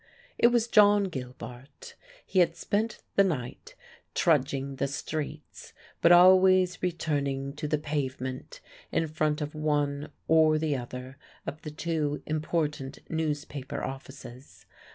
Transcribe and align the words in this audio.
It 0.39 0.47
was 0.47 0.67
John 0.67 1.11
Gilbart. 1.11 1.93
He 2.25 2.39
had 2.39 2.55
spent 2.55 3.03
the 3.17 3.23
night 3.23 3.75
trudging 4.15 4.77
the 4.77 4.87
streets, 4.87 5.73
but 6.01 6.11
always 6.11 6.81
returning 6.81 7.53
to 7.57 7.67
the 7.67 7.77
pavement 7.77 8.61
in 8.91 9.07
front 9.07 9.41
of 9.41 9.53
one 9.53 10.11
or 10.27 10.57
the 10.57 10.75
other 10.75 11.19
of 11.45 11.61
the 11.61 11.69
two 11.69 12.23
important 12.25 12.97
newspaper 13.11 13.83
offices. 13.83 14.65